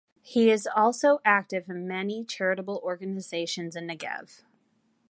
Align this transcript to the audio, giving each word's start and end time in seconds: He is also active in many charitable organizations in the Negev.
He 0.23 0.49
is 0.49 0.65
also 0.65 1.19
active 1.23 1.69
in 1.69 1.87
many 1.87 2.25
charitable 2.25 2.81
organizations 2.83 3.75
in 3.75 3.85
the 3.85 3.95
Negev. 3.95 4.41